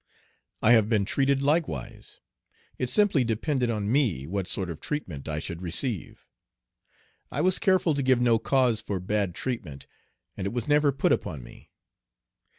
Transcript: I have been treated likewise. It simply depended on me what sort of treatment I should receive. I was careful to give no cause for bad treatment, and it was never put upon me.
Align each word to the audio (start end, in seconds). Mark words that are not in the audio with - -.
I 0.63 0.71
have 0.71 0.89
been 0.89 1.05
treated 1.05 1.43
likewise. 1.43 2.19
It 2.79 2.89
simply 2.89 3.23
depended 3.23 3.69
on 3.69 3.91
me 3.91 4.25
what 4.25 4.47
sort 4.47 4.71
of 4.71 4.79
treatment 4.79 5.27
I 5.29 5.37
should 5.37 5.61
receive. 5.61 6.25
I 7.31 7.41
was 7.41 7.59
careful 7.59 7.93
to 7.93 8.01
give 8.01 8.19
no 8.19 8.39
cause 8.39 8.81
for 8.81 8.99
bad 8.99 9.35
treatment, 9.35 9.85
and 10.35 10.47
it 10.47 10.53
was 10.53 10.67
never 10.67 10.91
put 10.91 11.11
upon 11.11 11.43
me. 11.43 11.69